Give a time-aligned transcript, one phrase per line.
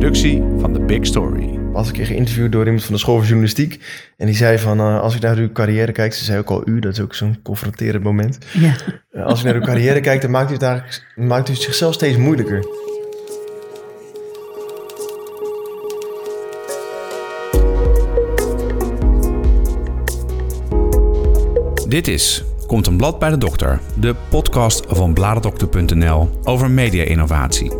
[0.00, 1.58] productie van The Big Story.
[1.72, 3.80] was ik keer geïnterviewd door iemand van de school van journalistiek.
[4.16, 6.14] En die zei van, eh, als ik naar uw carrière kijk...
[6.14, 8.38] Ze zei ook al u, dat is ook zo'n confronterend moment.
[8.52, 8.74] Ja.
[9.10, 10.56] Eh, als ik naar uw carrière kijk, dan maakt u
[11.16, 12.64] maakt u het zichzelf steeds moeilijker.
[21.88, 27.79] Dit is Komt een blad bij de dokter, de podcast van bladerdokter.nl over media-innovatie.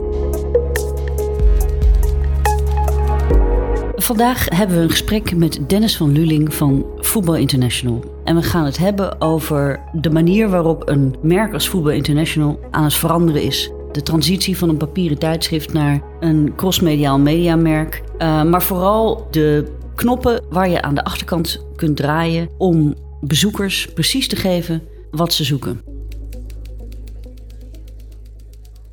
[4.11, 8.21] Vandaag hebben we een gesprek met Dennis van Luling van Voetbal International.
[8.25, 12.85] En we gaan het hebben over de manier waarop een merk als Voetbal International aan
[12.85, 13.71] het veranderen is.
[13.93, 18.03] De transitie van een papieren tijdschrift naar een crossmediaal mediamerk.
[18.19, 24.29] Uh, maar vooral de knoppen waar je aan de achterkant kunt draaien om bezoekers precies
[24.29, 25.83] te geven wat ze zoeken.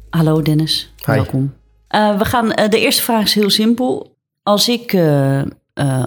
[0.09, 1.13] Hallo Dennis, Hi.
[1.13, 1.54] welkom.
[1.95, 4.15] Uh, we gaan, uh, de eerste vraag is heel simpel.
[4.48, 5.41] Als ik uh,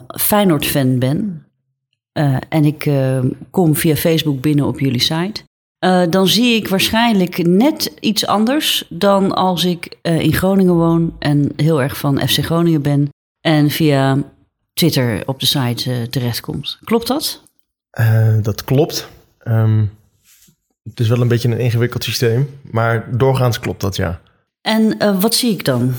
[0.07, 1.47] Feyenoord-fan ben
[2.49, 2.91] en ik
[3.51, 5.43] kom via Facebook binnen op jullie site,
[6.11, 11.83] dan zie ik waarschijnlijk net iets anders dan als ik in Groningen woon en heel
[11.83, 13.09] erg van FC Groningen ben
[13.41, 14.19] en via
[14.73, 16.79] Twitter op de site terechtkomt.
[16.85, 17.43] Klopt dat?
[18.01, 19.09] Uh, dat klopt.
[19.45, 19.91] Um,
[20.83, 24.21] het is wel een beetje een ingewikkeld systeem, maar doorgaans klopt dat, ja.
[24.61, 25.93] En uh, wat zie ik dan?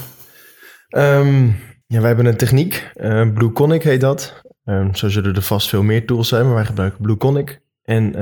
[0.89, 1.55] Um,
[1.91, 4.41] ja, wij hebben een techniek, uh, Blue Conic heet dat.
[4.65, 7.61] Um, zo zullen er vast veel meer tools zijn, maar wij gebruiken Blue Conic.
[7.83, 8.13] En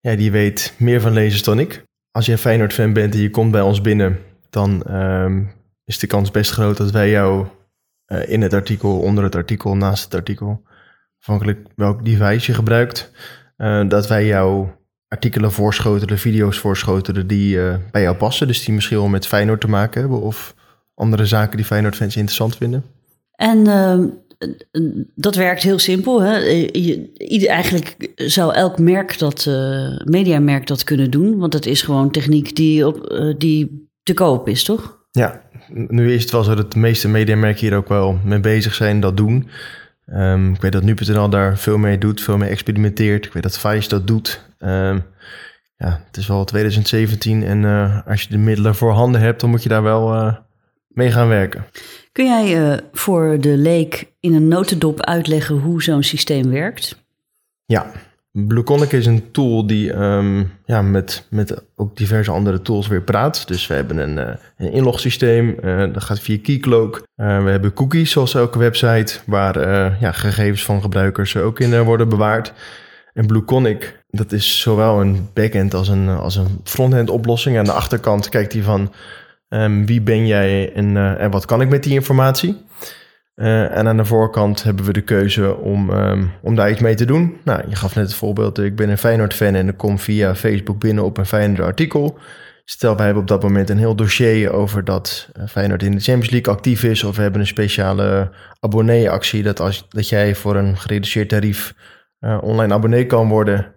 [0.00, 1.84] ja, die weet meer van lezers dan ik.
[2.10, 4.18] Als je een Feyenoord-fan bent en je komt bij ons binnen,
[4.50, 4.82] dan
[5.84, 7.46] is de kans best groot dat wij jou
[8.06, 10.62] uh, in het artikel, onder het artikel, naast het artikel
[11.18, 13.12] afhankelijk welk device je gebruikt,
[13.56, 17.58] uh, dat wij jouw artikelen voorschotelen, video's voorschotelen die
[17.90, 18.46] bij jou passen.
[18.46, 20.54] Dus die misschien wel met Feyenoord te maken hebben of
[21.00, 22.84] andere zaken die Feyenoord-fans interessant vinden.
[23.34, 23.98] En uh,
[25.14, 26.20] dat werkt heel simpel.
[26.22, 26.36] Hè?
[26.72, 29.46] Je, eigenlijk zou elk merk dat,
[30.04, 34.64] mediamerk dat kunnen doen, want dat is gewoon techniek die, op, die te koop is,
[34.64, 34.98] toch?
[35.10, 38.74] Ja, nu is het wel zo dat de meeste mediamerken hier ook wel mee bezig
[38.74, 39.48] zijn dat doen.
[40.14, 43.26] Um, ik weet dat nu.nl daar veel mee doet, veel mee experimenteert.
[43.26, 44.44] Ik weet dat Vice dat doet.
[44.58, 45.02] Um,
[45.76, 49.50] ja, het is wel 2017 en uh, als je de middelen voor handen hebt, dan
[49.50, 50.36] moet je daar wel uh,
[50.90, 51.64] mee gaan werken.
[52.12, 57.02] Kun jij uh, voor de leek in een notendop uitleggen hoe zo'n systeem werkt?
[57.64, 57.92] Ja,
[58.32, 63.48] Blueconic is een tool die um, ja, met, met ook diverse andere tools weer praat.
[63.48, 66.94] Dus we hebben een, uh, een inlogsysteem, uh, dat gaat via Keycloak.
[67.16, 69.58] Uh, we hebben cookies zoals elke website, waar
[70.00, 72.52] ja, gegevens van gebruikers ook in worden bewaard.
[73.12, 77.58] En Blueconic, dat is zowel een backend als een, als een frontend oplossing.
[77.58, 78.92] Aan de achterkant kijkt hij van
[79.50, 82.68] um, wie ben jij en, en wat kan ik met die informatie.
[83.36, 86.94] Uh, en aan de voorkant hebben we de keuze om, um, om daar iets mee
[86.94, 87.36] te doen.
[87.44, 90.78] Nou, je gaf net het voorbeeld, ik ben een Feyenoord-fan en ik kom via Facebook
[90.78, 92.18] binnen op een Feyenoord artikel.
[92.64, 96.30] Stel, wij hebben op dat moment een heel dossier over dat Feyenoord in de Champions
[96.30, 97.04] League actief is.
[97.04, 101.74] Of we hebben een speciale abonnee-actie dat, als, dat jij voor een gereduceerd tarief
[102.40, 103.74] online abonnee kan worden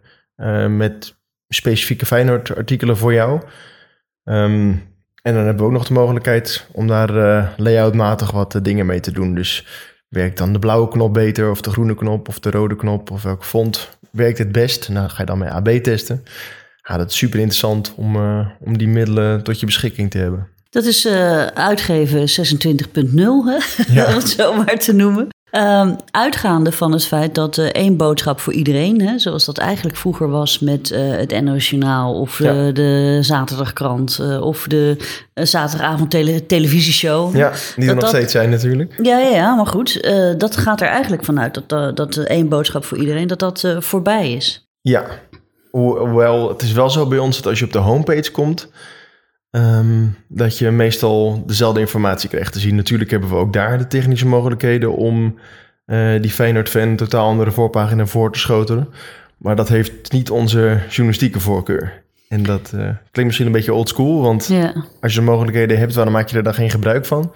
[0.77, 1.17] met
[1.47, 3.41] specifieke Feyenoord-artikelen voor jou.
[4.23, 4.92] Um,
[5.23, 8.85] en dan hebben we ook nog de mogelijkheid om daar uh, layoutmatig wat uh, dingen
[8.85, 9.35] mee te doen.
[9.35, 9.65] Dus
[10.09, 13.23] werkt dan de blauwe knop beter of de groene knop of de rode knop of
[13.23, 14.89] welke font werkt het best?
[14.89, 16.23] Nou, ga je dan met AB testen.
[16.87, 20.47] Ja, dat is super interessant om, uh, om die middelen tot je beschikking te hebben.
[20.69, 21.07] Dat is
[21.53, 23.13] uitgeven 26.0,
[23.91, 24.07] ja.
[24.07, 25.32] om het zo maar te noemen.
[25.55, 29.97] Um, uitgaande van het feit dat uh, één boodschap voor iedereen, hè, zoals dat eigenlijk
[29.97, 32.53] vroeger was met uh, het NOS Journaal of ja.
[32.53, 34.97] de, de zaterdagkrant of de
[35.33, 37.35] zaterdagavond tele televisieshow.
[37.35, 38.95] Ja, die er nog dat, steeds zijn natuurlijk.
[39.01, 42.97] Ja, ja, ja maar goed, dat gaat er eigenlijk vanuit dat, dat één boodschap voor
[42.97, 44.67] iedereen, dat dat voorbij is.
[44.81, 45.05] Ja,
[45.71, 48.67] hoewel het is wel zo bij ons dat als je op de homepage komt,
[49.55, 52.75] Um, dat je meestal dezelfde informatie krijgt te zien.
[52.75, 55.39] Natuurlijk hebben we ook daar de technische mogelijkheden om
[55.85, 58.87] uh, die Feyenoord-fan een totaal andere voorpagina voor te schotelen.
[59.37, 62.03] Maar dat heeft niet onze journalistieke voorkeur.
[62.29, 64.49] En dat uh, klinkt misschien een beetje oldschool, want
[65.01, 67.33] als je de mogelijkheden hebt, dan maak je er dan geen gebruik van.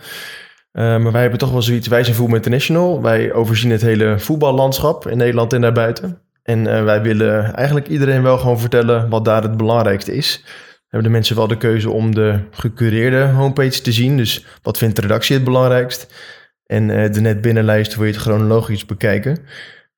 [0.74, 3.02] Uh, maar wij hebben toch wel zoiets, wij zijn Voetbal International.
[3.02, 6.22] Wij overzien het hele voetballandschap in Nederland en daarbuiten.
[6.44, 10.44] En wij willen eigenlijk iedereen wel gewoon vertellen wat daar het belangrijkste is
[10.88, 14.18] hebben de mensen wel de keuze om de gecureerde homepage te zien.
[14.18, 16.14] Dus wat vindt de redactie het belangrijkst?
[16.66, 19.38] En uh, de net binnenlijst wil je het chronologisch bekijken.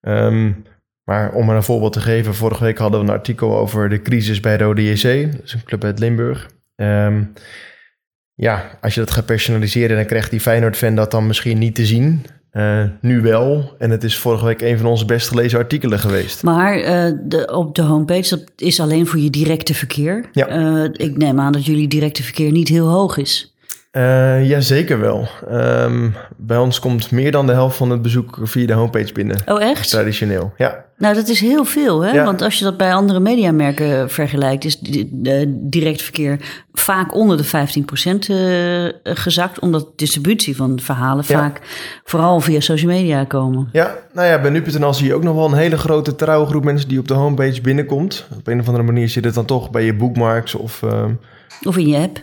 [0.02, 0.64] Um,
[1.04, 4.02] maar om maar een voorbeeld te geven, vorige week hadden we een artikel over de
[4.02, 5.32] crisis bij Rode JC.
[5.32, 6.50] Dat is een club uit Limburg.
[6.76, 7.34] Um,
[8.34, 11.86] ja, als je dat gaat personaliseren, dan krijgt die Feyenoord-fan dat dan misschien niet te
[11.86, 12.26] zien.
[12.54, 13.76] Uh, nu wel.
[13.78, 16.44] En het is vorige week een van onze best gelezen artikelen geweest.
[16.44, 20.26] Maar uh, de, op de homepage, dat is alleen voor je directe verkeer.
[20.32, 20.58] Ja.
[20.58, 23.54] Uh, ik neem aan dat jullie directe verkeer niet heel hoog is.
[23.92, 25.28] Uh, ja, zeker wel.
[25.52, 29.38] Um, bij ons komt meer dan de helft van het bezoek via de homepage binnen.
[29.46, 29.90] Oh, echt?
[29.90, 30.86] Traditioneel, ja.
[31.00, 32.12] Nou, dat is heel veel, hè?
[32.12, 32.24] Ja.
[32.26, 34.80] Want als je dat bij andere mediamerken vergelijkt, is
[35.50, 36.40] direct verkeer
[36.74, 37.50] vaak onder de 15%
[38.30, 41.40] uh, gezakt, omdat distributie van verhalen Ja.
[41.40, 41.62] vaak
[42.04, 43.70] vooral via social media komen.
[43.72, 46.64] Ja, nou ja, bij nu.nl zie je ook nog wel een hele grote trouwe groep
[46.64, 48.28] mensen die op de homepage binnenkomt.
[48.38, 51.20] Op een of andere manier zit het dan toch bij je bookmarks of, um,
[51.64, 52.20] Of in je app.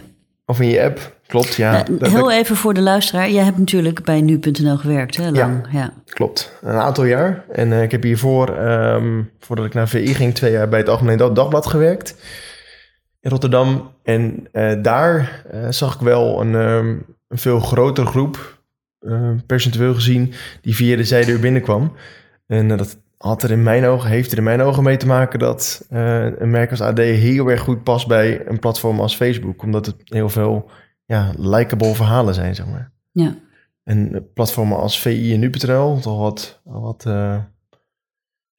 [0.47, 1.16] of in je app.
[1.27, 1.89] Klopt, ja.
[1.89, 3.31] Uh, heel even voor de luisteraar.
[3.31, 5.31] Jij hebt natuurlijk bij nu.nl gewerkt, hè?
[5.31, 5.67] Lang.
[5.73, 5.93] Ja.
[6.05, 7.45] Klopt, een aantal jaar.
[7.53, 10.89] En eh, ik heb hiervoor, ehm, voordat ik naar VI ging, twee jaar bij het
[10.89, 12.15] Algemeen Dag- Dagblad gewerkt
[13.27, 13.91] in Rotterdam.
[14.03, 16.89] En eh, daar eh, zag ik wel een, ehm,
[17.29, 18.59] een veel grotere groep,
[19.01, 20.33] eh, percentueel gezien,
[20.63, 21.93] die via de zijdeur binnenkwam.
[22.47, 25.39] En dat had er in mijn ogen, heeft er in mijn ogen mee te maken
[25.39, 29.63] dat een merk als AD heel erg goed past bij een platform als Facebook.
[29.63, 30.71] Omdat het heel veel
[31.07, 32.91] ja, likable verhalen zijn, zeg maar.
[33.13, 33.35] ja.
[33.85, 37.39] En platformen als VI en nu.nl, toch wat, wat eh,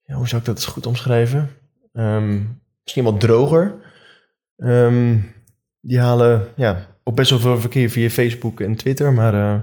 [0.03, 1.49] ja, hoe zou ik dat eens goed omschrijven?
[1.93, 2.41] Ehm,
[2.83, 3.75] misschien wat droger.
[4.57, 5.17] Ehm,
[5.81, 9.61] die halen ja, ook best wel veel verkeer via Facebook en Twitter, maar eh,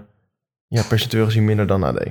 [0.67, 2.07] ja, percentueel gezien minder dan AD.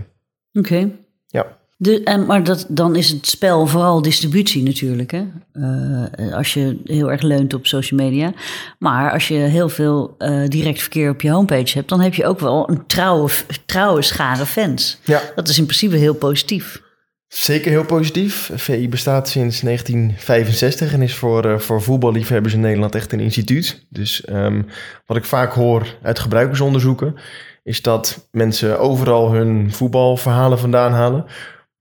[0.54, 0.90] Oké.
[1.28, 1.58] Ja.
[1.84, 5.12] De, en, maar dat, dan is het spel vooral distributie natuurlijk.
[5.12, 5.24] Hè?
[5.54, 8.34] Eh, als je heel erg leunt op social media.
[8.80, 12.26] Maar als je heel veel eh, direct verkeer op je homepage hebt, dan heb je
[12.26, 13.30] ook wel een trouwe,
[13.66, 15.00] trouwe schare fans.
[15.04, 16.82] Ja, Dat is in principe heel positief.
[17.28, 18.52] zeker heel positief.
[18.54, 23.86] VI bestaat sinds 1965 en is voor, eh, voor voetballiefhebbers in Nederland echt een instituut.
[23.90, 24.62] Dus ehm,
[25.06, 27.16] wat ik vaak hoor uit gebruikersonderzoeken,
[27.64, 31.26] is dat mensen overal hun voetbalverhalen vandaan halen.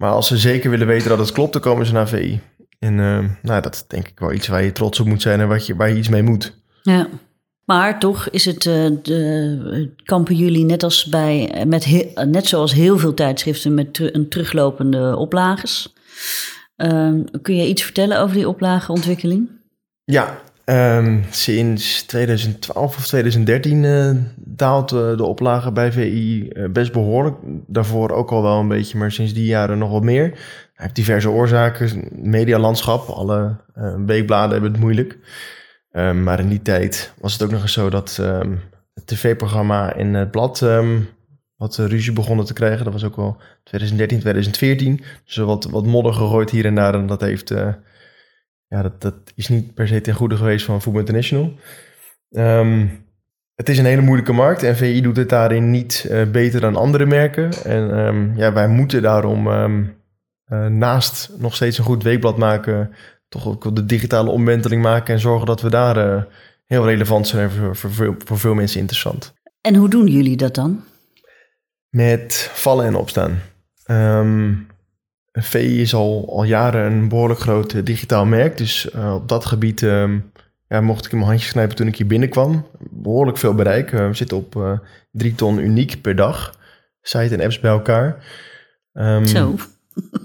[0.03, 2.41] Maar als ze zeker willen weten dat het klopt, dan komen ze naar VI.
[2.79, 5.41] En eh, nou, dat is denk ik wel iets waar je trots op moet zijn
[5.41, 6.57] en wat je, waar je iets mee moet.
[6.83, 7.09] Ja.
[7.65, 12.73] Maar toch is het, eh, de, kampen jullie net, als bij, met he- net zoals
[12.73, 15.95] heel veel tijdschriften met een teruglopende oplages.
[16.77, 19.51] Ehm, kun je iets vertellen over die oplageontwikkeling?
[20.05, 26.93] Ja, ehm, sinds 2012 of 2013 eh, daalt eh, de oplage bij VI eh, best
[26.93, 27.37] behoorlijk.
[27.67, 30.25] Daarvoor ook al wel een beetje, maar sinds die jaren nog wat meer.
[30.25, 30.37] Hij
[30.75, 32.09] heeft diverse oorzaken.
[32.13, 33.57] Medialandschap, alle
[34.07, 35.19] weekbladen hebben het moeilijk.
[35.91, 38.53] Ehm, maar in die tijd was het ook nog eens zo dat ehm,
[38.95, 40.67] het tv-programma en het blad
[41.57, 42.85] wat ruzie begonnen te krijgen.
[42.85, 45.01] Dat was ook wel 2013, 2014.
[45.25, 46.95] Dus wat, wat modder gegooid hier en daar.
[46.95, 47.55] En dat heeft...
[48.73, 51.53] ja, dat, dat is niet per se ten goede geweest van Voetbal International.
[52.31, 52.87] Ehm,
[53.55, 56.77] het is een hele moeilijke markt en VI doet het daarin niet eh, beter dan
[56.77, 57.53] andere merken.
[57.65, 59.85] En ehm, ja, wij moeten daarom ehm,
[60.45, 62.91] eh, naast nog steeds een goed weekblad maken,
[63.29, 66.23] toch ook de digitale omwenteling maken en zorgen dat we daar eh,
[66.67, 69.35] heel relevant zijn en voor, voor, veel- voor veel mensen interessant.
[69.61, 70.85] En hoe doen jullie dat dan?
[71.89, 73.39] Met vallen en opstaan.
[75.33, 78.57] VI is al, al jaren een behoorlijk groot eh, digitaal merk.
[78.57, 80.19] Dus eh, op dat gebied ehm,
[80.69, 82.67] ja, mocht ik in mijn handjes knijpen toen ik hier binnenkwam.
[82.91, 83.93] Behoorlijk veel bereik.
[83.93, 84.81] Eh, we zitten op
[85.11, 86.59] drie ton uniek per dag.
[87.01, 88.25] Site en apps bij elkaar.
[88.93, 89.55] Ehm, Zo,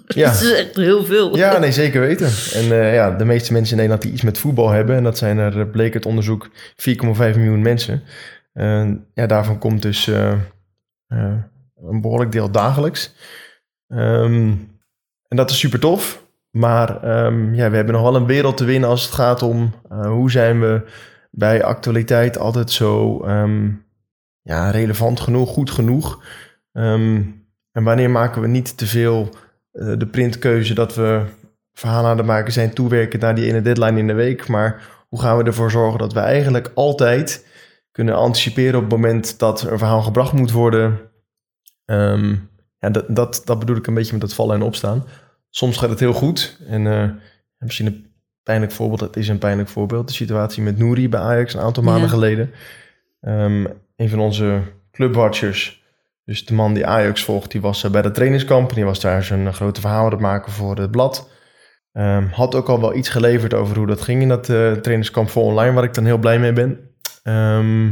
[0.08, 0.30] Ja.
[0.32, 1.38] dat is echt heel veel.
[1.38, 2.30] Ja, nee, zeker weten.
[2.54, 5.38] En ja, de meeste mensen in Nederland die iets met voetbal hebben, en dat zijn
[5.38, 8.04] er, bleek het onderzoek, 4,5 miljoen mensen.
[8.54, 10.08] Eh, ja, daarvan komt dus
[11.08, 13.14] een behoorlijk deel dagelijks.
[13.88, 14.54] Ehm,
[15.28, 16.26] en dat is super tof.
[16.52, 19.74] Maar ehm, ja, we hebben nog wel een wereld te winnen als het gaat om
[19.90, 20.82] eh, hoe zijn we
[21.32, 23.70] bij actualiteit altijd zo ehm,
[24.42, 26.24] ja, relevant genoeg, goed genoeg.
[26.72, 27.22] Ehm,
[27.72, 29.30] en wanneer maken we niet te veel
[29.72, 31.22] eh, de printkeuze dat we
[31.74, 34.48] verhalen aan het maken zijn toewerken naar die ene deadline in de week.
[34.48, 37.46] Maar hoe gaan we ervoor zorgen dat we eigenlijk altijd
[37.92, 41.00] kunnen anticiperen op het moment dat een verhaal gebracht moet worden.
[41.86, 42.36] Ehm,
[42.80, 45.06] ja, dat, dat, dat bedoel ik een beetje met dat vallen en opstaan.
[45.50, 46.60] Soms gaat het heel goed.
[46.68, 47.10] En eh,
[47.58, 48.06] misschien een
[48.44, 50.08] pijnlijk voorbeeld, dat is een pijnlijk voorbeeld.
[50.08, 52.10] De situatie met Nouri bij Ajax een aantal maanden Ja.
[52.10, 52.52] geleden.
[53.22, 53.66] Ehm,
[53.96, 55.84] een van onze clubwatchers,
[56.26, 58.70] dus de man die Ajax volgt, die was eh, bij de trainingskamp.
[58.70, 61.30] En die was daar zijn grote verhaal aan het maken voor het blad.
[61.94, 65.30] Ehm, had ook al wel iets geleverd over hoe dat ging in dat eh, trainingskamp
[65.30, 66.80] voor online, waar ik dan heel blij mee ben.
[67.24, 67.92] Ehm,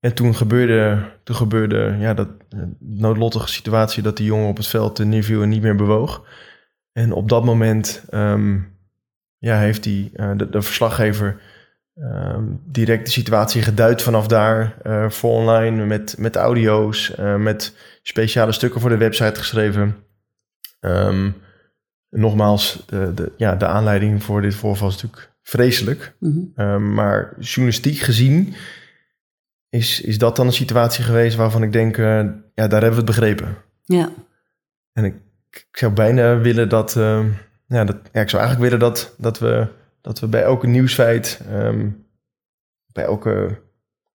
[0.00, 4.66] en toen gebeurde, toen gebeurde ja, dat eh, noodlottige situatie dat die jongen op het
[4.66, 6.24] veld de neerviel en niet meer bewoog.
[6.92, 8.58] En op dat moment ehm,
[9.38, 11.40] ja, heeft die, eh, de, de verslaggever
[11.94, 18.52] ehm, direct de situatie geduid vanaf daar eh, voor online met, met audio's, met speciale
[18.52, 19.96] stukken voor de website geschreven.
[20.80, 21.30] Ehm,
[22.10, 26.16] nogmaals, de, de, ja, de aanleiding voor dit voorval is natuurlijk vreselijk.
[26.18, 26.94] Mhm.
[26.94, 28.54] Maar journalistiek gezien
[29.70, 32.04] is, is dat dan een situatie geweest waarvan ik denk, eh,
[32.54, 33.56] ja, daar hebben we het begrepen.
[33.84, 34.12] Ja.
[34.92, 35.14] En ik,
[35.50, 37.28] ik zou bijna willen dat, ehm,
[37.66, 39.66] ja, dat, ja, ik zou eigenlijk willen dat, dat, we,
[40.00, 41.88] dat we bij elke nieuwsfeit, ehm,
[42.92, 43.60] bij elke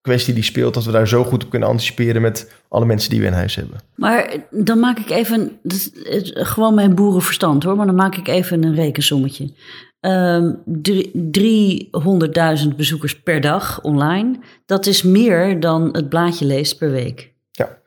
[0.06, 3.20] kwestie die speelt, dat we daar zo goed op kunnen anticiperen met alle mensen die
[3.20, 3.78] we in huis hebben.
[3.94, 8.28] Maar dan maak ik even, dat is gewoon mijn boerenverstand hoor, maar dan maak ik
[8.28, 9.52] even een rekensommetje.
[10.00, 16.90] Ehm, drie- 300.000 bezoekers per dag online, dat is meer dan het blaadje leest per
[16.90, 17.32] week.
[17.50, 17.78] Ja.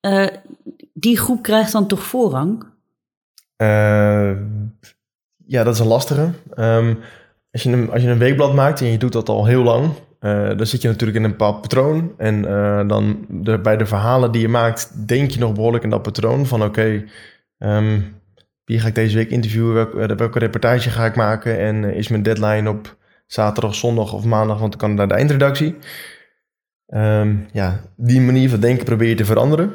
[0.00, 0.26] Eh,
[0.92, 2.64] die groep krijgt dan toch voorrang?
[3.56, 4.32] Eh,
[5.46, 6.30] ja, dat is een lastige.
[6.54, 6.94] Ehm,
[7.50, 9.90] als, je een, als je een weekblad maakt en je doet dat al heel lang,
[10.22, 12.12] eh, dan zit je natuurlijk in een bepaald patroon.
[12.16, 13.26] En eh, dan
[13.62, 17.04] bij de verhalen die je maakt, denk je nog behoorlijk in dat patroon van oké,
[17.58, 18.00] ehm,
[18.64, 22.08] wie ga ik deze week interviewen, welke, eh, welke reportage ga ik maken en is
[22.08, 25.76] mijn deadline op zaterdag, zondag of maandag, want dan kan naar de eindredactie.
[26.86, 29.72] Ehm, ja, die manier van denken probeer je te veranderen.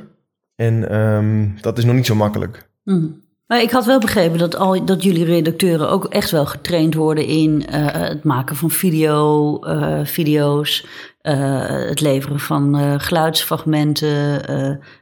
[0.55, 2.69] En ehm, dat is nog niet zo makkelijk.
[2.83, 3.07] Mhm.
[3.47, 7.25] Maar ik had wel begrepen dat, al, dat jullie redacteuren ook echt wel getraind worden
[7.25, 10.87] in eh, het maken van video, eh, video's,
[11.21, 14.41] eh, het leveren van geluidsfragmenten.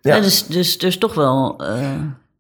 [0.02, 0.20] Ja.
[0.20, 1.56] Dus, dus, dus toch wel.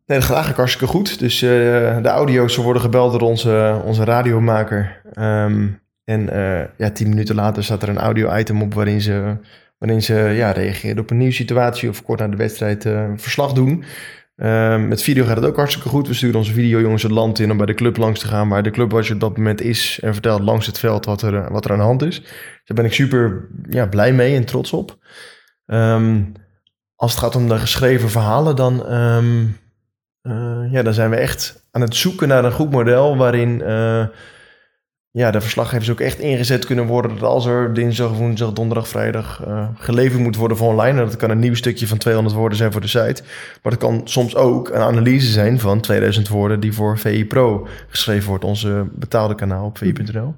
[0.07, 1.19] Nee, dat gaat eigenlijk hartstikke goed.
[1.19, 5.01] Dus de audio's worden gebeld door onze, onze radiomaker.
[5.13, 5.67] Ehm,
[6.03, 6.29] en
[6.77, 9.37] ja, tien minuten later staat er een audio-item op waarin ze,
[9.77, 13.83] waarin ze ja, reageren op een nieuwe situatie of kort na de wedstrijd verslag doen.
[14.35, 16.07] Ehm, met video gaat het ook hartstikke goed.
[16.07, 18.63] We sturen onze videojongens het land in om bij de club langs te gaan waar
[18.63, 21.65] de clubwatcher op dat moment is en vertelt langs het veld wat er, eh, wat
[21.65, 22.21] er aan de hand is.
[22.65, 24.97] Daar ben ik super ja, blij mee en trots op.
[25.65, 26.23] Ehm,
[26.95, 29.45] als het gaat om de geschreven verhalen, dan, ehm,
[30.21, 34.05] eh, ja, dan zijn we echt aan het zoeken naar een goed model waarin eh,
[35.15, 37.11] ja, de verslaggevers ook echt ingezet kunnen worden.
[37.11, 40.99] Dat als er dinsdag, woensdag, donderdag, vrijdag eh, geleverd moet worden voor online.
[40.99, 43.23] En dat kan een nieuw stukje van 200 woorden zijn voor de site.
[43.61, 47.67] Maar dat kan soms ook een analyse zijn van 2000 woorden die voor VI Pro
[47.87, 48.43] geschreven wordt.
[48.43, 50.35] Onze betaalde kanaal op vi.nl.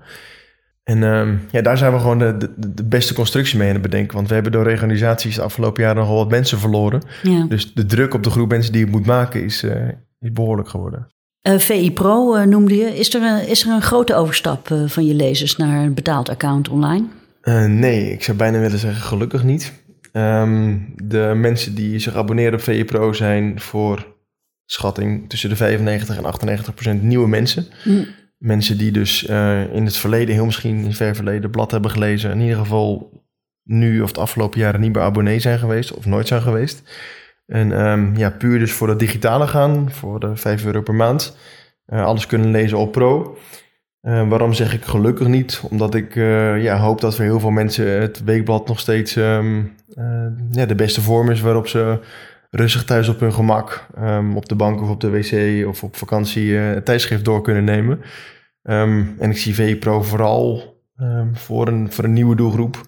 [0.84, 3.84] En ehm, ja, daar zijn we gewoon de, de, de beste constructie mee aan het
[3.84, 4.16] bedenken.
[4.16, 7.02] Want we hebben door organisaties de afgelopen jaren nogal wat mensen verloren.
[7.24, 7.46] ja.
[7.46, 9.88] Dus de druk op de groep mensen die het moet maken is, eh,
[10.20, 11.08] is behoorlijk geworden.
[11.48, 12.98] Eh, VI Pro eh, noemde je.
[12.98, 16.30] Is er, een, is er een grote overstap eh, van je lezers naar een betaald
[16.30, 17.06] account online?
[17.68, 19.74] Nee, ik zou bijna willen zeggen gelukkig niet.
[20.12, 24.16] Ehm, de mensen die zich abonneren op VE Pro zijn voor
[24.66, 27.66] schatting tussen de 95 en 98 procent nieuwe mensen.
[27.84, 28.04] Hm.
[28.38, 29.24] Mensen die dus
[29.74, 32.32] in het verleden, heel misschien in het ver verleden, blad hebben gelezen.
[32.32, 33.12] In ieder geval
[33.64, 36.82] nu of de afgelopen jaren niet meer abonnee zijn geweest of nooit zijn geweest.
[37.48, 41.38] En ehm, ja, puur dus voor het digitale gaan, voor de 5 euro per maand.
[41.86, 43.38] Eh, alles kunnen lezen op Pro.
[44.08, 45.62] Eh, waarom zeg ik gelukkig niet?
[45.70, 49.64] Omdat ik eh, ja, hoop dat voor heel veel mensen het weekblad nog steeds ehm,
[49.94, 52.00] eh, ja, de beste vorm is waarop ze
[52.50, 55.96] rustig thuis op hun gemak, ehm, op de bank of op de wc of op
[55.96, 58.02] vakantie het tijdschrift door kunnen nemen.
[58.64, 62.82] Ehm, en ik zie VPRO vooral ehm, voor, een, voor een nieuwe doelgroep,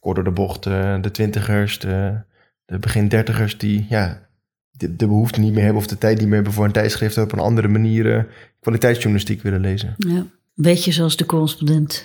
[0.00, 2.22] kort de bocht, de twintigers, de,
[2.66, 4.28] de begin dertigers die ja,
[4.70, 7.18] de, de behoefte niet meer hebben of de tijd niet meer hebben voor een tijdschrift
[7.18, 8.22] op een andere manier eh,
[8.60, 9.94] kwaliteitsjournalistiek willen lezen.
[9.96, 10.26] Ja.
[10.54, 12.04] Beetje zoals de correspondent.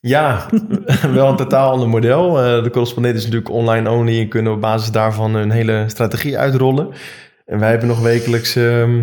[0.00, 0.48] Ja,
[1.14, 2.42] wel een totaal ander model.
[2.42, 6.38] Eh, de correspondent is natuurlijk online only en kunnen op basis daarvan een hele strategie
[6.38, 6.88] uitrollen.
[7.44, 9.02] En wij hebben nog wekelijks ehm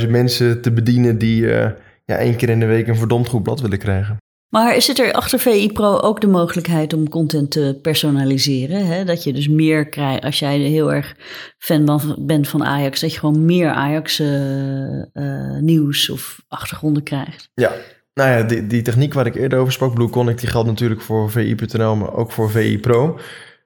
[0.00, 1.70] 60.000 mensen te bedienen die eh,
[2.04, 4.16] ja, één keer in de week een verdomd goed blad willen krijgen.
[4.48, 8.86] Maar zit er achter VI Pro ook de mogelijkheid om content te personaliseren?
[8.86, 9.04] Hè?
[9.04, 11.16] Dat je dus meer krijgt, als jij heel erg
[11.58, 17.50] fan bent van Ajax, dat je gewoon meer Ajax eh, eh, of achtergronden krijgt.
[17.54, 17.72] Ja,
[18.14, 21.00] nou ja, die, die techniek waar ik eerder over sprak, Blue Connect, die geldt natuurlijk
[21.00, 23.18] voor VI.nl, maar ook voor VI Pro.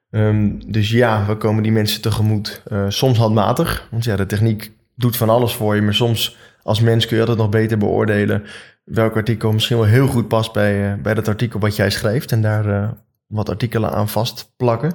[0.09, 2.61] Ehm, dus ja, we komen die mensen tegemoet.
[2.65, 6.81] Eh, soms handmatig, want ja, de techniek doet van alles voor je, maar soms als
[6.81, 8.43] mens kun je altijd nog beter beoordelen
[8.83, 12.31] welk artikel misschien wel heel goed past bij, eh, bij dat artikel wat jij schrijft
[12.31, 12.91] en daar eh,
[13.27, 14.93] wat artikelen aan vastplakken.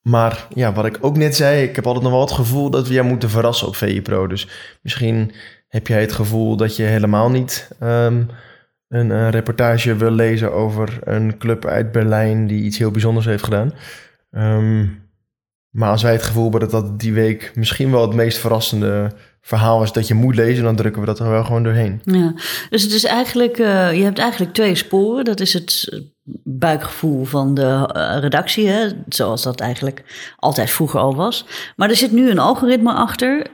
[0.00, 2.88] Maar ja, wat ik ook net zei, ik heb altijd nog wel het gevoel dat
[2.88, 4.26] we jou moeten verrassen op VI Pro.
[4.26, 4.48] Dus
[4.82, 5.32] misschien
[5.68, 8.24] heb jij het gevoel dat je helemaal niet ehm,
[8.88, 13.72] een reportage wil lezen over een club uit Berlijn die iets heel bijzonders heeft gedaan.
[14.30, 14.86] Ehm,
[15.70, 19.12] maar als wij het gevoel hebben dat dat die week misschien wel het meest verrassende
[19.46, 22.00] verhaal is dat je moet lezen, dan drukken we dat er wel gewoon doorheen.
[22.04, 22.34] Ja,
[22.70, 25.24] dus het is eigenlijk, uh, je hebt eigenlijk twee sporen.
[25.24, 26.02] Dat is het
[26.44, 28.88] buikgevoel van de uh, redactie, hè?
[29.08, 31.46] zoals dat eigenlijk altijd vroeger al was.
[31.76, 33.46] Maar er zit nu een algoritme achter.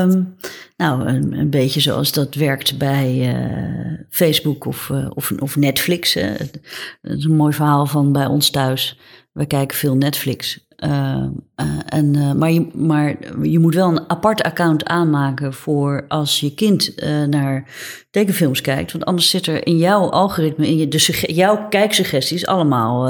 [0.00, 0.36] Um,
[0.76, 6.14] nou, een, beetje zoals dat werkt bij uh, Facebook of, of, of, Netflix.
[6.14, 6.22] Hè?
[6.22, 6.60] Het
[7.02, 8.98] is een mooi verhaal van bij ons thuis.
[9.32, 10.66] We kijken veel Netflix.
[10.84, 11.24] Uh,
[11.86, 16.54] en, uh, maar, je, maar je moet wel een apart account aanmaken voor als je
[16.54, 16.94] kind
[17.28, 17.64] naar
[18.10, 18.92] tekenfilms kijkt.
[18.92, 23.02] Want anders zit er in jouw algoritme, in je, dus jouw kijksuggesties allemaal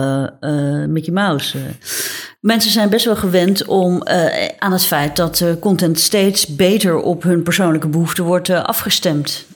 [0.89, 1.59] met je mouse.
[2.41, 4.03] Mensen zijn best wel gewend om
[4.59, 9.47] aan het feit dat content steeds beter op hun persoonlijke behoeften wordt afgestemd.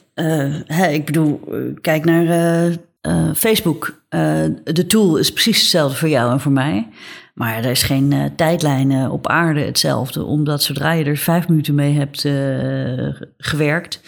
[0.89, 1.39] Ik bedoel,
[1.81, 2.71] kijk naar
[3.35, 4.03] Facebook.
[4.63, 6.87] de tool is precies hetzelfde voor jou en voor mij.
[7.35, 11.75] Maar er is geen uh, tijdlijn op aarde hetzelfde, omdat zodra je er vijf minuten
[11.75, 14.01] mee hebt uh, gewerkt,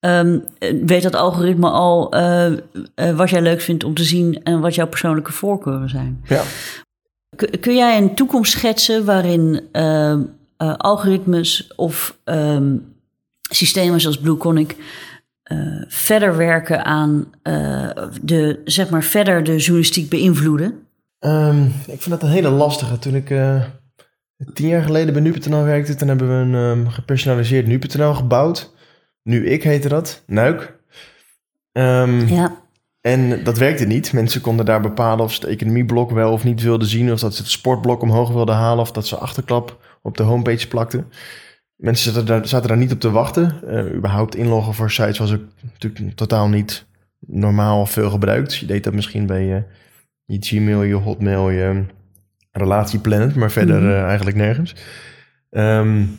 [0.00, 0.44] um,
[0.84, 2.10] weet dat algoritme al
[3.14, 6.24] wat jij leuk vindt om te zien en wat jouw persoonlijke voorkeuren zijn.
[6.24, 6.42] Ja.
[7.60, 10.22] Kun jij een toekomst schetsen waarin ehm,
[10.76, 12.94] algoritmes of um,
[13.50, 14.76] systemen zoals Blue Conic
[15.88, 17.32] verder werken aan
[18.22, 20.86] de, zeg maar, verder de journalistiek beïnvloeden?
[21.24, 22.98] Um, ik vind dat een hele lastige.
[22.98, 23.64] Toen ik uh,
[24.52, 28.74] tien jaar geleden bij Nu.nl werkte, toen hebben we een um, gepersonaliseerd Nu.nl gebouwd.
[29.22, 30.78] Nu ik heette dat, Nuik.
[31.72, 32.60] Um, ja.
[33.00, 34.12] En dat werkte niet.
[34.12, 37.12] Mensen konden daar bepalen of ze het economieblok wel of niet wilden zien.
[37.12, 38.80] Of dat ze het sportblok omhoog wilden halen.
[38.80, 41.06] Of dat ze achterklap op de homepage plakten.
[41.76, 43.60] Mensen zaten daar, zaten daar niet op te wachten.
[43.64, 46.86] Uh, überhaupt inloggen voor sites was ook natuurlijk totaal niet
[47.18, 48.56] normaal veel gebruikt.
[48.56, 49.44] Je deed dat misschien bij...
[49.44, 49.62] Uh,
[50.24, 51.84] je Gmail, je Hotmail, je
[52.52, 54.04] relatieplanet, maar verder mm -hmm.
[54.04, 54.74] eigenlijk nergens.
[55.50, 56.18] Um,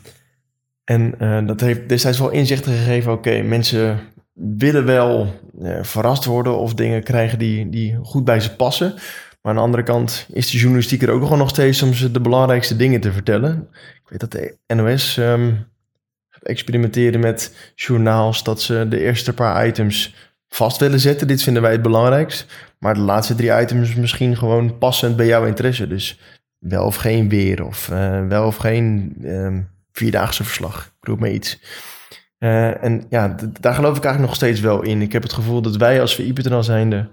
[0.84, 3.12] en uh, dat heeft destijds wel inzichten gegeven.
[3.12, 4.00] Oké, okay, mensen
[4.32, 8.94] willen wel uh, verrast worden of dingen krijgen die, die goed bij ze passen.
[9.42, 12.10] Maar aan de andere kant is de journalistiek er ook gewoon nog steeds om ze
[12.10, 13.68] de belangrijkste dingen te vertellen.
[13.72, 15.66] Ik weet dat de NOS um,
[16.42, 20.14] experimenteren met journaals, dat ze de eerste paar items
[20.54, 21.26] vast willen zetten.
[21.26, 22.46] Dit vinden wij het belangrijkst.
[22.78, 25.86] Maar de laatste drie items misschien gewoon passend bij jouw interesse.
[25.86, 26.20] Dus
[26.58, 29.58] wel of geen weer of uh, wel of geen uh,
[29.92, 30.94] vierdaagse verslag.
[31.00, 31.60] Ik roep maar iets.
[32.38, 35.02] Uh, en ja, daar geloof ik eigenlijk nog steeds wel in.
[35.02, 37.08] Ik heb het gevoel dat wij als VI.nl zijnde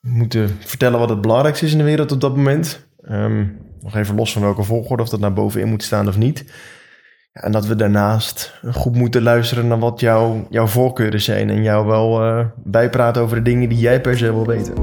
[0.00, 2.86] moeten vertellen wat het belangrijkste is in de wereld op dat moment.
[3.10, 6.44] Um, nog even los van welke volgorde, of dat naar bovenin moet staan of niet.
[7.34, 11.50] En dat we daarnaast goed moeten luisteren naar wat jouw, jouw voorkeuren zijn.
[11.50, 14.74] En jou wel uh, bijpraten over de dingen die jij per se wil weten.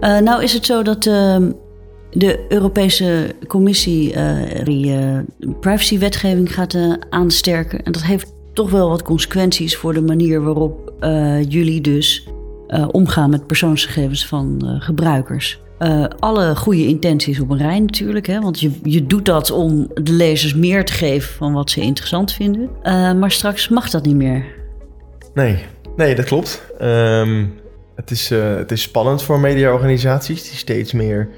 [0.00, 1.36] Uh, nou is het zo dat uh,
[2.10, 4.14] de Europese Commissie
[4.64, 4.96] die
[5.60, 6.76] privacywetgeving gaat
[7.10, 7.82] aansterken.
[7.82, 10.92] En dat heeft toch wel wat consequenties voor de manier waarop
[11.48, 12.28] jullie dus
[12.68, 15.60] uh, omgaan met persoonsgegevens van uh, gebruikers.
[15.78, 19.90] Uh, alle goede intenties op een rij natuurlijk, hè, want je, je doet dat om
[19.94, 22.70] de lezers meer te geven van wat ze interessant vinden.
[23.18, 24.44] maar straks mag dat niet meer.
[25.34, 25.64] Nee,
[25.96, 26.62] nee dat klopt.
[26.82, 27.54] Um,
[27.94, 31.28] het, is, het is spannend voor mediaorganisaties die steeds meer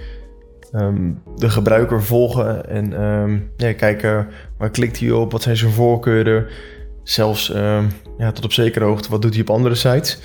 [0.75, 5.73] um, de gebruiker volgen en um, ja, kijken waar klikt hij op, wat zijn zijn
[5.73, 6.47] voorkeuren.
[7.03, 7.47] Zelfs
[8.19, 10.19] ja, tot op zekere hoogte, wat doet hij op andere sites.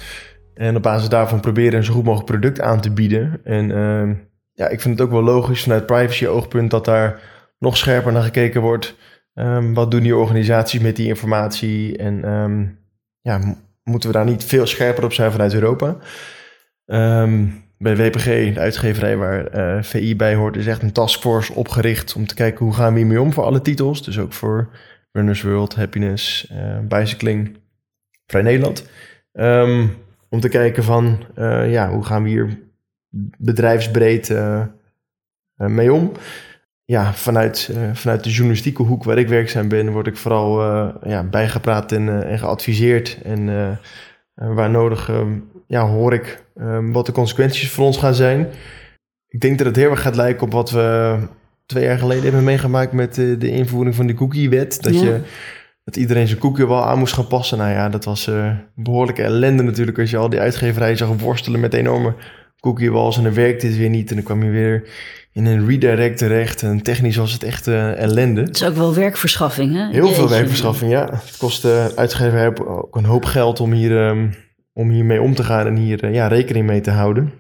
[0.55, 3.39] En op basis daarvan proberen een zo goed mogelijk product aan te bieden.
[3.43, 4.15] En uh,
[4.53, 7.19] ja, ik vind het ook wel logisch vanuit privacy-oogpunt dat daar
[7.59, 8.95] nog scherper naar gekeken wordt.
[9.33, 11.97] Um, wat doen die organisaties met die informatie?
[11.97, 12.79] En um,
[13.21, 15.97] ja, moeten we daar niet veel scherper op zijn vanuit Europa?
[17.83, 22.27] Bij WPG, de uitgeverij waar eh, VI bij hoort, is echt een taskforce opgericht om
[22.27, 24.03] te kijken hoe gaan we hiermee om voor alle titels.
[24.03, 24.69] Dus ook voor
[25.11, 27.57] Runners World, Happiness, uh, Bicycling,
[28.25, 28.89] Vrij Nederland.
[29.33, 29.95] Um,
[30.33, 32.59] om te kijken van, uh, ja, hoe gaan we hier
[33.37, 34.65] bedrijfsbreed uh,
[35.55, 36.11] mee om?
[36.85, 40.61] Ja, vanuit, vanuit de journalistieke hoek waar ik werkzaam ben, word ik vooral
[41.07, 43.19] ja, bijgepraat en, en geadviseerd.
[43.23, 43.45] En
[44.33, 48.47] waar nodig ehm, ja, hoor ik um, wat de consequenties voor ons gaan zijn.
[49.27, 51.17] Ik denk dat het heel erg gaat lijken op wat we
[51.65, 54.81] twee jaar geleden hebben meegemaakt met de invoering van de cookie-wet.
[54.81, 55.21] Dat je
[55.83, 57.57] dat iedereen zijn koekje wel aan moest gaan passen.
[57.57, 59.99] Nou ja, dat was uh, behoorlijke ellende natuurlijk.
[59.99, 62.15] Als je al die uitgeverijen zag worstelen met enorme
[62.59, 64.09] cookiewalls en dan werkte het weer niet.
[64.09, 64.89] En dan kwam je weer
[65.31, 66.63] in een redirect terecht.
[66.63, 68.41] En technisch was het echt uh, ellende.
[68.41, 69.89] Het is ook wel werkverschaffing, hè?
[69.91, 71.09] Heel veel werkverschaffing, ja.
[71.11, 74.33] Het kost de uh, uitgeverij ook een hoop geld om, hier, um,
[74.73, 77.31] om hiermee om te gaan en hier uh, ja, rekening mee te houden.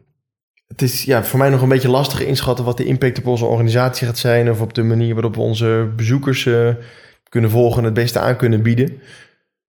[0.67, 3.45] het is ja, voor mij nog een beetje lastig inschatten wat de impact op onze
[3.45, 4.49] organisatie gaat zijn.
[4.49, 6.49] Of op de manier waarop we onze bezoekers
[7.33, 9.01] kunnen volgen en het beste aan kunnen bieden.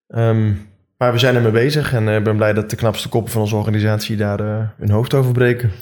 [0.09, 3.41] Um, maar we zijn ermee bezig en ik ben blij dat de knapste koppen van
[3.41, 5.73] onze organisatie daar uh, hun hoofd over breken.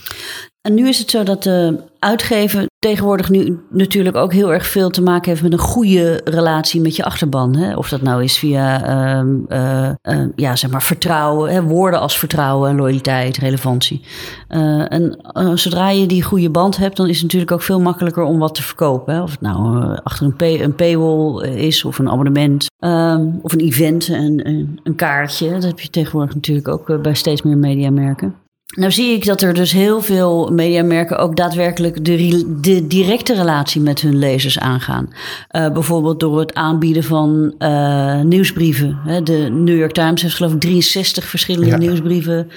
[0.60, 4.90] En nu is het zo dat de uitgever tegenwoordig nu natuurlijk ook heel erg veel
[4.90, 7.56] te maken heeft met een goede relatie met je achterban.
[7.56, 7.76] Hè?
[7.76, 11.62] Of dat nou is via uh, uh, ja, zeg maar vertrouwen, hè?
[11.62, 14.00] woorden als vertrouwen, loyaliteit, relevantie.
[14.48, 15.16] Uh, en
[15.54, 18.54] zodra je die goede band hebt, dan is het natuurlijk ook veel makkelijker om wat
[18.54, 19.14] te verkopen.
[19.14, 19.22] Hè?
[19.22, 23.60] Of het nou achter een, pay, een paywall is of een abonnement ehm, of een
[23.60, 25.50] event, een, een, een, kaartje.
[25.50, 28.41] Dat heb je tegenwoordig natuurlijk ook bij steeds meer mediamerken.
[28.72, 33.80] Nou zie ik dat er dus heel veel mediamerken ook daadwerkelijk de, de directe relatie
[33.80, 35.08] met hun lezers aangaan.
[35.50, 39.24] Uh, bijvoorbeeld door het aanbieden van uh, nieuwsbrieven.
[39.24, 41.76] De New York Times heeft geloof ik 63 verschillende ja.
[41.76, 42.50] nieuwsbrieven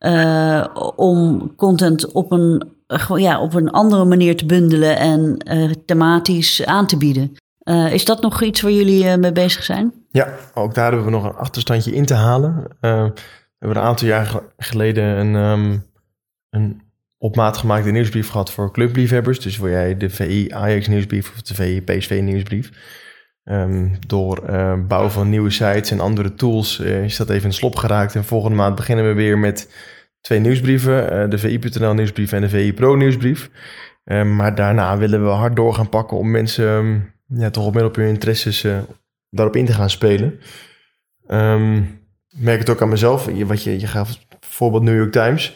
[0.00, 0.64] uh,
[0.96, 2.68] om content op een,
[3.16, 5.36] ja, op een andere manier te bundelen en
[5.86, 7.32] thematisch aan te bieden.
[7.90, 9.92] is dat nog iets waar jullie mee bezig zijn?
[10.10, 12.66] Ja, ook daar hebben we nog een achterstandje in te halen
[13.62, 15.84] hebben een aantal jaar geleden een, um,
[16.50, 16.82] een
[17.18, 19.40] op maat gemaakte nieuwsbrief gehad voor clubliefhebbers.
[19.40, 22.70] Dus voor jij de VI Ajax nieuwsbrief of de VI PSV nieuwsbrief.
[23.44, 27.52] Um, door uh, bouw van nieuwe sites en andere tools uh, is dat even in
[27.52, 28.14] slop geraakt.
[28.14, 29.70] En volgende maand beginnen we weer met
[30.20, 31.12] twee nieuwsbrieven.
[31.12, 33.50] Uh, de VI.nl nieuwsbrief en de VI Pro nieuwsbrief.
[34.04, 37.96] Maar daarna willen we hard door gaan pakken om mensen ja, toch op middel op
[37.96, 38.66] hun interesses
[39.30, 40.40] daarop in te gaan spelen.
[41.28, 42.01] Um,
[42.36, 43.28] merk het ook aan mezelf.
[43.34, 45.54] Je, wat je, je gaf bijvoorbeeld New York Times.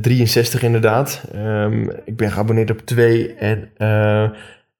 [0.00, 1.22] 63 eh, inderdaad.
[1.34, 3.34] Um, ik ben geabonneerd op twee.
[3.34, 4.22] En, uh,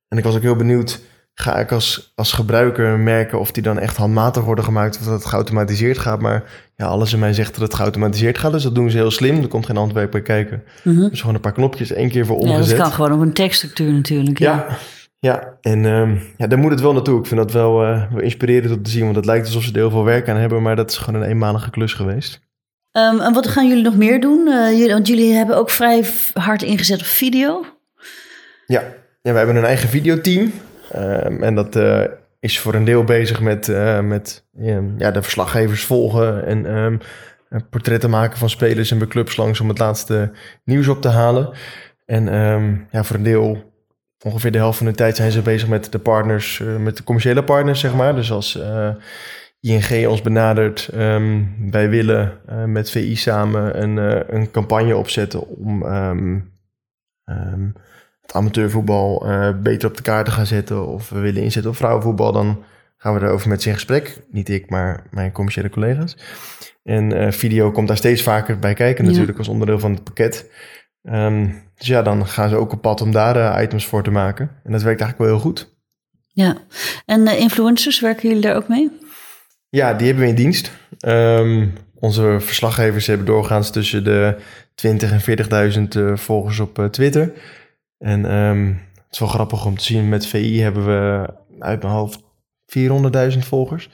[0.08, 1.00] en ik was ook heel benieuwd.
[1.34, 5.14] Ga ik als, als gebruiker merken of die dan echt handmatig worden gemaakt of dat
[5.14, 6.20] het geautomatiseerd gaat.
[6.20, 6.44] Maar
[6.76, 8.52] ja, alles in mij zegt dat het geautomatiseerd gaat.
[8.52, 9.42] Dus dat doen ze heel slim.
[9.42, 10.62] Er komt geen handwerk bij kijken.
[10.82, 11.08] Mm -hmm.
[11.08, 12.64] Dus gewoon een paar knopjes één keer voor omgezet.
[12.64, 14.38] Ja, dat kan gewoon op een tekststructuur natuurlijk.
[14.38, 14.76] Ja, ja.
[15.22, 17.18] Ja, en um, ja, daar moet het wel naartoe.
[17.18, 19.70] Ik vind dat wel, uh, wel inspirerend om te zien, want het lijkt alsof ze
[19.70, 22.40] er heel veel werk aan hebben, maar dat is gewoon een eenmalige klus geweest.
[22.92, 24.46] Um, en wat gaan jullie nog meer doen?
[24.46, 26.04] Uh, jullie, want jullie hebben ook vrij
[26.34, 27.64] hard ingezet op video.
[28.66, 28.82] Ja,
[29.22, 30.52] ja we hebben een eigen videoteam.
[30.96, 32.04] Um, en dat uh,
[32.40, 33.68] is voor een deel bezig met,
[34.02, 34.44] met
[34.98, 37.00] ja, de verslaggevers volgen en
[37.70, 40.32] portretten maken van spelers en bij clubs langs om het laatste
[40.64, 41.50] nieuws op te halen.
[42.06, 42.24] En
[42.90, 43.69] ja, voor een deel
[44.24, 47.04] ongeveer de helft van de tijd zijn ze bezig met de partners, uh, met de
[47.04, 48.14] commerciële partners, zeg maar.
[48.14, 48.90] Dus als eh,
[49.60, 53.96] ING ons benadert, um, wij willen uh, met VI samen een,
[54.36, 56.52] een campagne opzetten om um,
[57.24, 57.74] um,
[58.20, 59.24] het amateurvoetbal
[59.62, 60.86] beter op de kaart te gaan zetten.
[60.86, 62.62] Of we willen inzetten op vrouwenvoetbal, dan
[62.96, 64.22] gaan we erover met ze in gesprek.
[64.30, 66.16] Niet ik, maar mijn commerciële collega's.
[66.82, 70.50] En video komt daar steeds vaker bij kijken, natuurlijk, als onderdeel van het pakket.
[71.02, 74.10] Um, dus ja, dan gaan ze ook op pad om daar uh, items voor te
[74.10, 74.50] maken.
[74.64, 75.78] En dat werkt eigenlijk wel heel goed.
[76.26, 76.56] Ja,
[77.06, 78.90] en uh, influencers, werken jullie daar ook mee?
[79.68, 80.72] Ja, die hebben we in dienst.
[81.06, 84.36] Um, onze verslaggevers hebben doorgaans tussen de
[84.74, 87.32] 20 en 40.000 uh, volgers op Twitter.
[87.98, 91.94] En um, het is wel grappig om te zien, met VI hebben we uit mijn
[91.94, 92.22] hoofd
[93.32, 93.90] 400.000 volgers.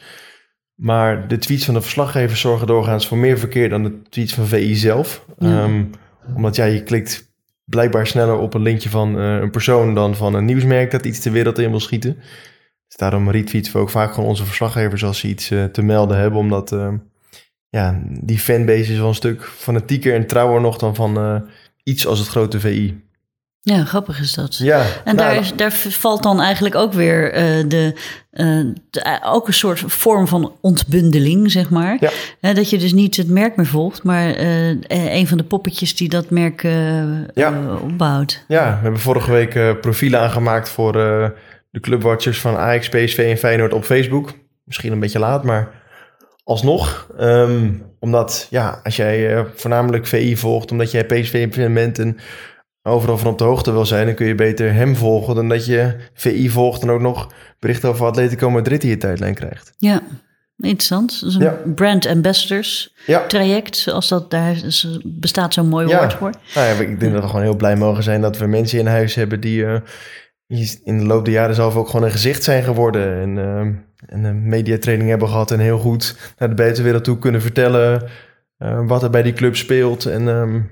[0.75, 4.47] Maar de tweets van de verslaggevers zorgen doorgaans voor meer verkeer dan de tweets van
[4.47, 5.25] VI zelf.
[5.39, 5.63] Ja.
[5.63, 5.91] Um,
[6.35, 7.35] omdat ja, je klikt
[7.65, 11.21] blijkbaar sneller op een linkje van uh, een persoon dan van een nieuwsmerk dat iets
[11.21, 12.15] de wereld in wil schieten.
[12.87, 16.19] Dus daarom retweeten we ook vaak gewoon onze verslaggevers als ze iets uh, te melden
[16.19, 16.39] hebben.
[16.39, 16.93] Omdat uh,
[17.69, 21.45] ja, die fanbase is wel een stuk fanatieker en trouwer nog dan van
[21.83, 23.06] iets als het grote VI.
[23.69, 24.57] Ja, grappig is dat.
[24.57, 27.93] Ja, en nou, daar, is, daar valt dan eigenlijk ook weer uh, de,
[28.33, 31.97] uh, de, ook een soort vorm van ontbundeling, zeg maar.
[32.01, 32.11] Ja.
[32.41, 34.35] Uh, dat je dus niet het merk meer volgt, maar
[34.89, 36.63] een van de poppetjes die dat merk
[37.35, 37.79] ja.
[37.83, 38.45] opbouwt.
[38.49, 40.93] Ja, we hebben vorige week profielen aangemaakt voor
[41.71, 44.33] de clubwatchers van Ajax, PSV en Feyenoord op Facebook.
[44.65, 45.69] Misschien een beetje laat, maar
[46.45, 47.09] alsnog.
[47.21, 52.19] Um, omdat, ja, als jij voornamelijk VI volgt, omdat jij PSV bent en
[52.87, 55.67] overal van op de hoogte wil zijn, dan kun je beter hem volgen dan dat
[55.67, 59.73] je VI volgt en ook nog berichten over Atletico Madrid in je tijdlijn krijgt.
[59.79, 60.03] Ja,
[60.59, 61.21] interessant.
[61.21, 63.27] Dat is een brand ambassadors ja.
[63.27, 64.63] traject, als dat daar
[65.05, 66.31] bestaat zo'n mooi woord voor.
[66.55, 68.87] Nou ja, ik denk dat we gewoon heel blij mogen zijn dat we mensen in
[68.87, 69.79] huis hebben die uh,
[70.85, 73.61] in de loop der jaren zelf ook gewoon een gezicht zijn geworden en, uh,
[74.17, 78.03] en een mediatraining hebben gehad en heel goed naar de buitenwereld toe kunnen vertellen
[78.59, 80.71] uh, wat er bij die club speelt en um,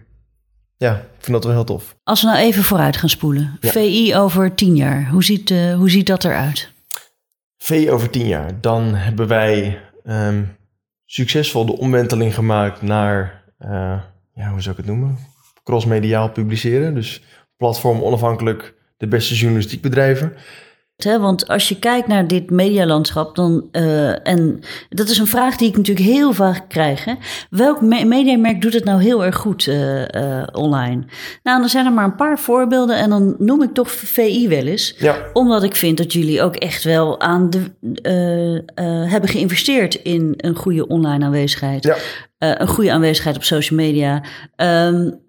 [0.85, 1.97] ja, ik vind dat wel heel tof.
[2.03, 3.57] Als we nou even vooruit gaan spoelen.
[3.61, 6.71] VI over tien jaar, hoe ziet, uh, hoe ziet dat eruit?
[7.59, 10.57] VI over tien jaar, dan hebben wij um,
[11.05, 13.69] succesvol de omwenteling gemaakt naar, uh,
[14.35, 15.19] ja, hoe zou ik het noemen?
[15.65, 16.95] crossmediaal publiceren.
[16.95, 17.23] Dus
[17.57, 20.33] platform onafhankelijk de beste journalistiek bedrijven.
[20.97, 25.69] Want als je kijkt naar dit medialandschap, dan, uh, en dat is een vraag die
[25.69, 27.05] ik natuurlijk heel vaak krijg.
[27.05, 27.15] Hè?
[27.51, 31.05] Welk me mediamerk doet het nou heel erg goed uh, uh, online?
[31.43, 34.67] Nou, dan zijn er maar een paar voorbeelden en dan noem ik toch VI wel
[34.67, 34.95] eens.
[34.99, 35.17] Ja.
[35.33, 38.65] Omdat ik vind dat jullie ook echt wel aan de,
[39.09, 41.85] hebben geïnvesteerd in een goede online aanwezigheid.
[41.85, 41.97] Ja.
[42.39, 44.23] een goede aanwezigheid op social media.
[44.57, 45.23] Um,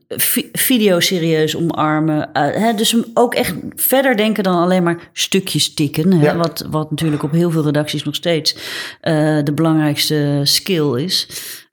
[0.51, 2.17] video serieus omarmen.
[2.33, 6.11] Uh, hè, dus ook echt verder denken dan alleen maar stukjes tikken.
[6.13, 6.35] Hè, Ja.
[6.35, 11.27] wat, wat natuurlijk op heel veel redacties nog steeds uh, de belangrijkste skill is.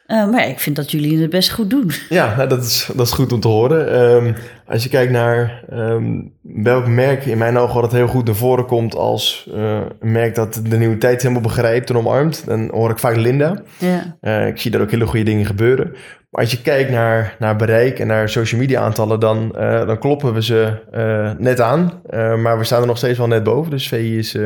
[0.06, 1.90] Uh, maar ik vind dat jullie het best goed doen.
[2.08, 4.00] Ja, nou, dat, is, dat is goed om te horen.
[4.00, 4.34] Um,
[4.66, 8.66] als je kijkt naar um, welk merk in mijn ogen altijd heel goed naar voren
[8.66, 12.90] komt als uh, een merk dat de nieuwe tijd helemaal begrijpt en omarmt, dan hoor
[12.90, 13.62] ik vaak Linda.
[13.78, 14.16] Ja.
[14.22, 15.94] Uh, ik zie daar ook hele goede dingen gebeuren.
[16.32, 19.98] Maar als je kijkt naar, naar bereik en naar social media aantallen, dan, uh, dan
[19.98, 22.02] kloppen we ze uh, net aan.
[22.10, 23.70] Uh, maar we staan er nog steeds wel net boven.
[23.70, 24.36] Dus VI is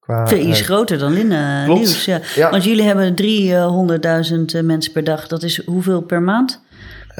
[0.00, 0.26] qua...
[0.26, 1.80] VI is groter dan klopt.
[1.80, 2.04] Nieuws.
[2.04, 2.20] Ja.
[2.34, 2.50] Ja.
[2.50, 3.14] Want jullie hebben
[4.60, 5.26] 300.000 mensen per dag.
[5.26, 6.64] Dat is hoeveel per maand?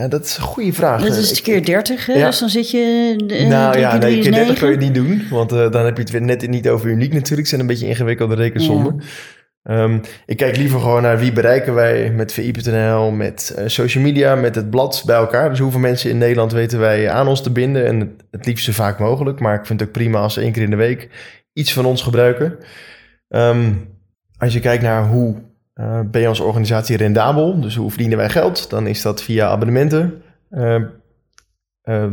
[0.09, 1.03] dat is een goede vraag.
[1.03, 2.13] Dat is Ik- keer 30, hè?
[2.13, 2.27] Ja.
[2.27, 3.15] Dus dan zit je...
[3.49, 5.23] Nou ja, nee, keer 30 kun je het niet doen.
[5.31, 7.39] Want dan heb je het weer net niet over uniek natuurlijk.
[7.39, 9.03] Het zijn een beetje ingewikkelde rekensommen.
[9.71, 14.35] Um, ik kijk liever gewoon naar wie bereiken wij met VI.nl, met uh, social media,
[14.35, 15.49] met het blad bij elkaar.
[15.49, 17.87] Dus hoeveel mensen in Nederland weten wij aan ons te binden.
[17.87, 19.41] En het, het liefst zo vaak mogelijk.
[19.41, 21.09] Maar ik vind het ook prima als ze één keer in de week
[21.53, 22.59] iets van ons gebruiken.
[23.29, 23.89] Um,
[24.39, 25.35] als je kijkt naar hoe
[25.75, 29.49] uh, ben je als organisatie rendabel, dus hoe verdienen wij geld, dan is dat via
[29.49, 30.23] abonnementen.
[30.51, 30.83] Uh,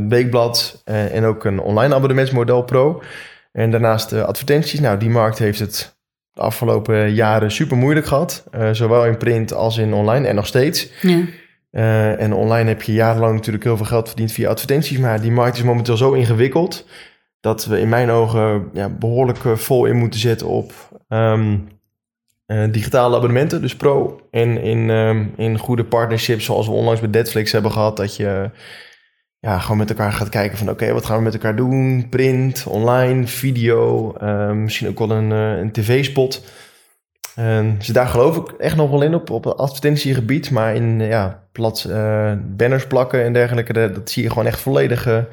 [0.08, 3.02] weekblad uh, en ook een online abonnementsmodel pro.
[3.52, 4.80] En daarnaast advertenties.
[4.80, 5.93] Nou, die markt heeft het
[6.34, 8.44] de afgelopen jaren super moeilijk gehad.
[8.56, 10.92] Uh, zowel in print als in online en nog steeds.
[11.02, 11.22] Ja.
[11.72, 14.98] Uh, en online heb je jarenlang natuurlijk heel veel geld verdiend via advertenties.
[14.98, 16.86] Maar die markt is momenteel zo ingewikkeld.
[17.40, 20.74] dat we in mijn ogen ja, behoorlijk uh, vol in moeten zetten op.
[21.10, 21.68] Um,
[22.72, 24.22] digitale abonnementen, dus pro.
[24.32, 27.98] En in, um, in goede partnerships, zoals we onlangs met Netflix hebben gehad.
[27.98, 28.50] dat je
[29.44, 32.08] ja, gewoon met elkaar gaat kijken van oké, wat gaan we met elkaar doen?
[32.10, 36.44] Print, online, video, uh, misschien ook wel een, uh, een tv-spot.
[37.40, 40.52] Uh, dus daar geloof ik echt nog wel in op, op het advertentiegebied.
[40.52, 44.60] Maar in ja, plat, uh, banners plakken en dergelijke, dat, dat zie je gewoon echt
[44.60, 45.26] volledig...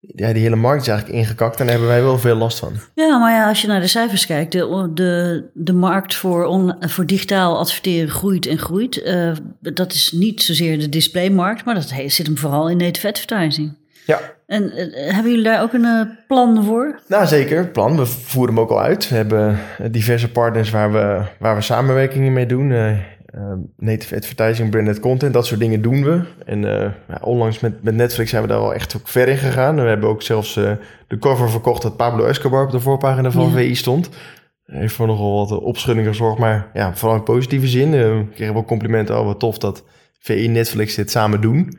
[0.00, 2.72] Ja, die hele markt is eigenlijk ingekakt en daar hebben wij wel veel last van.
[2.94, 6.74] Ja, maar ja, als je naar de cijfers kijkt, de, de, de markt voor, on,
[6.80, 8.96] voor digitaal adverteren groeit en groeit.
[8.96, 13.76] Uh, dat is niet zozeer de displaymarkt, maar dat zit hem vooral in native advertising.
[14.06, 14.20] Ja.
[14.46, 17.00] En uh, hebben jullie daar ook een uh, plan voor?
[17.06, 17.68] Nou, zeker.
[17.68, 17.96] Plan.
[17.96, 19.08] We voeren hem ook al uit.
[19.08, 19.58] We hebben
[19.90, 22.98] diverse partners waar we, waar we samenwerkingen mee doen.
[23.34, 26.22] Uh, native advertising, branded content, dat soort dingen doen we.
[26.44, 29.36] En uh, ja, onlangs met, met Netflix zijn we daar wel echt ook ver in
[29.36, 29.74] gegaan.
[29.74, 30.72] We hebben ook zelfs uh,
[31.06, 33.50] de cover verkocht dat Pablo Escobar op de voorpagina van ja.
[33.50, 34.08] VI stond.
[34.64, 37.92] Heeft voor nogal wat opschudding gezorgd, maar ja, vooral in positieve zin.
[37.92, 39.84] Uh, we kregen wel complimenten, oh wat tof dat
[40.18, 41.78] VI en Netflix dit samen doen.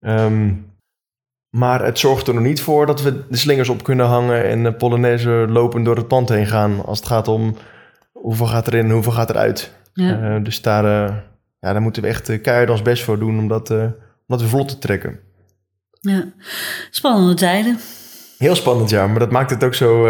[0.00, 0.66] Um,
[1.50, 4.62] maar het zorgt er nog niet voor dat we de slingers op kunnen hangen en
[4.62, 6.84] de Polonaise lopen door het pand heen gaan.
[6.84, 7.56] Als het gaat om
[8.12, 9.72] hoeveel gaat erin en hoeveel gaat eruit.
[10.04, 10.36] Ja.
[10.36, 11.16] Uh, dus daar, uh,
[11.60, 13.94] ja, daar moeten we echt uh, keihard ons best voor doen om dat, om
[14.26, 15.18] dat weer vlot te trekken.
[16.00, 16.24] Ja,
[16.90, 17.78] spannende tijden.
[18.38, 19.06] Heel spannend, ja.
[19.06, 20.06] Maar dat maakt het ook zo,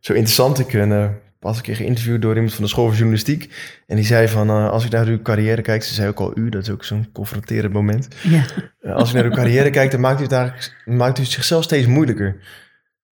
[0.00, 0.58] zo interessant.
[0.58, 3.54] Ik ben pas een keer geïnterviewd door iemand van de school van journalistiek.
[3.86, 5.82] En die zei van, als ik naar uw carrière kijk...
[5.82, 8.08] Ze zei ook al u, dat is ook zo'n confronterend moment.
[8.22, 8.44] Ja.
[8.94, 11.86] als ik naar uw carrière kijk, dan maakt u het, maakt u het zichzelf steeds
[11.86, 12.36] moeilijker.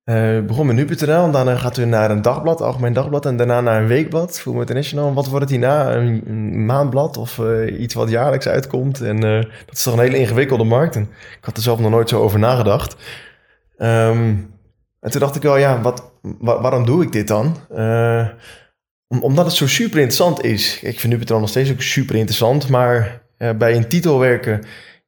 [0.04, 3.60] Uh, begon met nu.nl en daarna gaat u naar een dagblad, algemeen dagblad, en daarna
[3.60, 5.14] naar een weekblad, Voetbal International.
[5.14, 5.94] Wat wordt het hierna?
[5.94, 9.00] Een, een maandblad of uh, iets wat jaarlijks uitkomt?
[9.00, 10.96] En uh, dat is toch een hele ingewikkelde markt.
[10.96, 11.02] En
[11.38, 12.96] ik had er zelf nog nooit zo over nagedacht.
[13.78, 14.50] Um,
[15.00, 17.56] en toen dacht ik wel, ja, wat, wa waarom doe ik dit dan?
[19.08, 20.82] Om, omdat het zo super interessant is.
[20.82, 24.62] Ik vind nu.nl nog steeds ook super interessant, maar bij een titel werken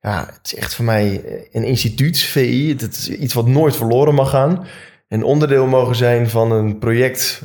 [0.05, 2.69] ja, het is echt voor mij een instituut, VI.
[2.79, 4.67] Het is iets wat nooit verloren mag gaan.
[5.09, 7.43] En onderdeel mogen zijn van een project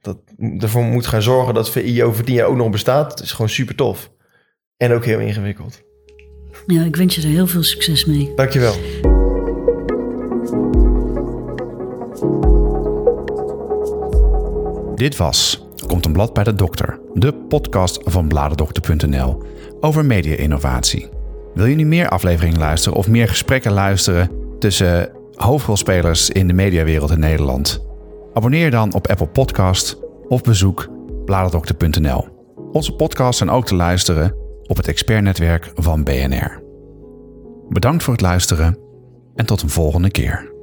[0.00, 0.18] dat
[0.58, 3.10] ervoor moet gaan zorgen dat VI over tien jaar ook nog bestaat.
[3.10, 4.10] Het is gewoon super tof.
[4.76, 5.82] En ook heel ingewikkeld.
[6.66, 8.32] Ja, ik wens je er heel veel succes mee.
[8.34, 8.74] Dankjewel.
[14.94, 19.42] Dit was Komt een blad bij de dokter, de podcast van bladerdokter.nl
[19.80, 21.08] over media-innovatie.
[21.54, 27.10] Wil je nu meer afleveringen luisteren of meer gesprekken luisteren tussen hoofdrolspelers in de mediawereld
[27.10, 27.86] in Nederland?
[28.32, 30.88] Abonneer dan op Apple Podcast of bezoek
[31.24, 32.28] bladerdokter.nl.
[32.72, 34.34] Onze podcasts zijn ook te luisteren
[34.66, 36.62] op het expertnetwerk van BNR.
[37.68, 38.78] Bedankt voor het luisteren
[39.34, 40.53] en tot een volgende keer.